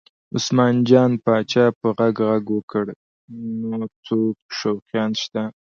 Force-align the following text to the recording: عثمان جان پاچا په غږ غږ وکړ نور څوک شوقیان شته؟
عثمان 0.35 0.75
جان 0.89 1.11
پاچا 1.23 1.65
په 1.79 1.87
غږ 1.97 2.15
غږ 2.29 2.45
وکړ 2.57 2.85
نور 3.63 3.81
څوک 4.05 4.37
شوقیان 4.59 5.11
شته؟ 5.21 5.43